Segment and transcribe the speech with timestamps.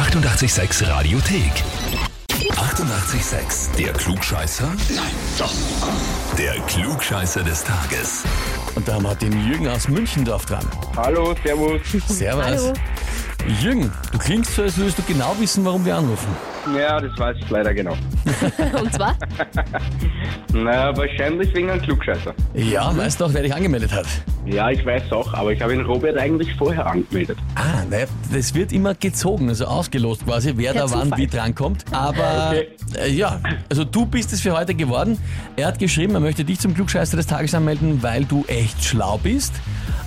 [0.00, 1.52] 886 Radiothek.
[2.52, 3.76] 88,6.
[3.76, 4.66] Der Klugscheißer?
[4.94, 5.04] Nein,
[5.38, 5.52] doch.
[6.38, 8.22] Der Klugscheißer des Tages.
[8.74, 10.64] Und da haben wir den Jürgen aus Münchendorf dran.
[10.96, 11.82] Hallo, servus.
[12.08, 12.44] Servus.
[12.44, 12.72] Hallo.
[13.62, 16.28] Jürgen, du klingst so, als würdest du genau wissen, warum wir anrufen.
[16.76, 17.96] Ja, das weiß ich leider genau.
[18.80, 19.16] Und zwar?
[20.52, 22.34] Na, wahrscheinlich wegen einem Klugscheißer.
[22.54, 24.06] Ja, weißt du auch, wer dich angemeldet hat?
[24.46, 27.38] Ja, ich weiß auch, aber ich habe den Robert eigentlich vorher angemeldet.
[27.54, 31.18] Ah, naja, das wird immer gezogen, also ausgelost quasi, wer Per da wann Zufall.
[31.18, 31.84] wie drankommt.
[31.92, 32.68] Aber Okay.
[33.02, 35.18] äh, ja, also du bist es für heute geworden.
[35.56, 39.18] Er hat geschrieben, er möchte dich zum Klugscheißer des Tages anmelden, weil du echt schlau
[39.22, 39.52] bist.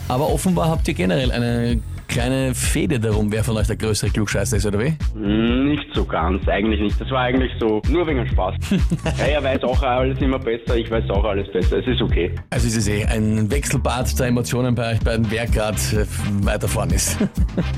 [0.07, 1.79] Aber offenbar habt ihr generell eine
[2.13, 4.93] kleine Fehde darum, wer von euch der größere Klugscheißer ist, oder wie?
[5.17, 7.01] Nicht so ganz, eigentlich nicht.
[7.01, 8.53] Das war eigentlich so, nur wegen Spaß.
[9.17, 11.79] ja, er weiß auch alles immer besser, ich weiß auch alles besser.
[11.79, 12.31] Es ist okay.
[12.51, 16.05] Also es ist eh ein Wechselbad der Emotionen bei euch beiden, wer gerade äh,
[16.45, 17.17] weiter vorne ist.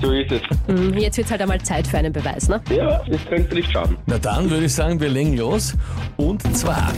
[0.02, 0.42] So ist es.
[0.68, 2.62] Hm, Jetzt wird halt einmal Zeit für einen Beweis, ne?
[2.76, 3.98] Ja, das könnte nicht schaden.
[4.06, 5.76] Na dann würde ich sagen, wir legen los.
[6.18, 6.92] Und zwar,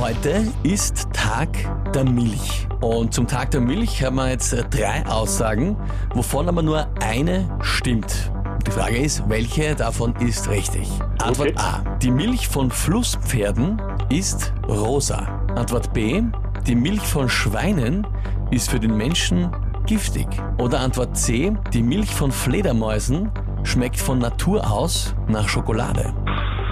[0.00, 1.48] heute ist Tag
[1.94, 2.66] der Milch.
[2.80, 5.76] Und zum Tag der Milch haben wir jetzt äh, drei Aussagen,
[6.14, 8.32] wovon aber nur eine stimmt.
[8.66, 10.88] Die Frage ist, welche davon ist richtig?
[11.22, 11.58] Antwort Okay.
[11.58, 11.98] A.
[11.98, 13.76] Die Milch von Flusspferden
[14.08, 15.18] ist rosa.
[15.54, 16.22] Antwort B.
[16.66, 18.06] Die Milch von Schweinen
[18.50, 19.50] ist für den Menschen
[19.84, 20.28] giftig.
[20.56, 21.54] Oder Antwort C.
[21.74, 23.30] Die Milch von Fledermäusen
[23.62, 26.14] schmeckt von Natur aus nach Schokolade.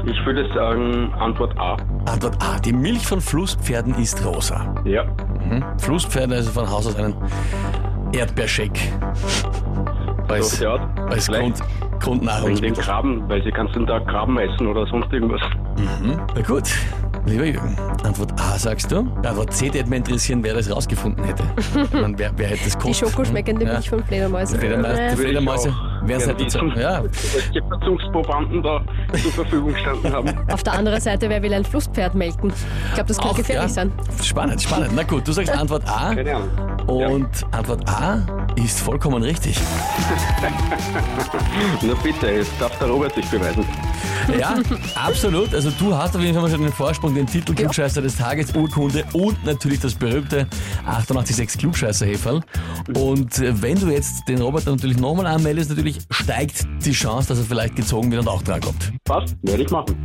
[0.07, 1.77] Ich würde sagen, Antwort A.
[2.11, 2.59] Antwort A.
[2.59, 4.75] Die Milch von Flusspferden ist rosa.
[4.87, 5.05] Ja.
[5.05, 5.63] Mhm.
[5.77, 7.15] Flusspferde also von Haus aus einen
[8.15, 8.81] Erdbeershake.
[10.35, 12.83] Als, als Grund, Wegen dem Grundnahrungsmittel.
[12.85, 15.41] Krabben, weil sie kannst den Tag Krabben essen oder sonst irgendwas.
[15.79, 16.21] Mhm.
[16.35, 16.65] Na gut,
[17.27, 17.77] lieber Jürgen.
[18.05, 18.99] Antwort A sagst du.
[19.23, 21.43] Antwort C würde mich interessieren, wer das rausgefunden hätte.
[21.85, 23.01] Ich meine, wer, wer hätte das Die gewusst?
[23.01, 23.73] schokoschmeckende Ja.
[23.75, 24.55] Milch von Fledermäusen.
[24.61, 25.75] Die Fledermäuse, die Fledermäuse
[26.05, 26.61] Auch der Zeit.
[26.61, 28.85] gerne Ja, Welche Versuchsprobanden da
[29.23, 30.31] zur Verfügung gestanden haben.
[30.51, 32.53] Auf der anderen Seite, wer will ein Flusspferd melken?
[32.89, 33.75] Ich glaube, das könnte auch, gefährlich ja.
[33.75, 33.93] sein.
[34.23, 34.91] Spannend, spannend.
[34.95, 36.15] Na gut, du sagst Antwort A.
[36.15, 36.51] Keine Ahnung.
[36.87, 38.19] Und Antwort A
[38.57, 39.59] ist vollkommen richtig.
[41.83, 43.65] Na bitte, jetzt darf der Robert sich beweisen.
[44.39, 44.57] Ja,
[44.95, 45.55] absolut.
[45.55, 49.05] Also du hast auf jeden Fall schon den Vorsprung, den Titel Klugscheißer des Tages, Urkunde
[49.13, 50.47] und natürlich das berühmte
[50.87, 52.43] 886 klugscheißer -Häferl.
[52.95, 57.39] Und äh, wenn du jetzt den Roboter natürlich nochmal anmeldest, natürlich steigt die Chance, dass
[57.39, 58.93] er vielleicht gezogen wird und auch drankommt.
[59.05, 59.97] Passt, werde ich machen.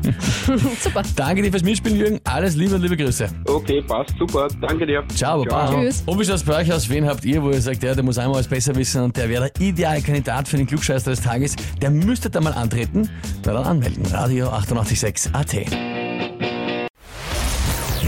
[0.81, 1.03] Super.
[1.15, 2.19] Danke dir fürs Mitspielen, Jürgen.
[2.23, 3.27] Alles Liebe und liebe Grüße.
[3.45, 4.47] Okay, passt, super.
[4.61, 5.03] Danke dir.
[5.15, 5.73] Ciao, Baba.
[5.81, 6.03] Tschüss.
[6.05, 6.89] Und wie schaut's bei euch aus?
[6.89, 9.29] Wen habt ihr, wo ihr sagt, ja, der muss einmal was besser wissen und der
[9.29, 11.55] wäre der ideale Kandidat für den Klugscheißer des Tages?
[11.81, 13.09] Der müsste da mal antreten.
[13.45, 14.05] Na dann anmelden.
[14.07, 15.53] Radio 886 AT.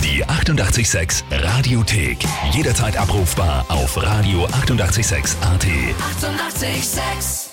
[0.03, 2.17] Die 88,6 Radiothek.
[2.51, 5.65] Jederzeit abrufbar auf radio886.at.
[5.65, 6.61] 88,6.
[6.63, 7.50] Eighty-eight, sex.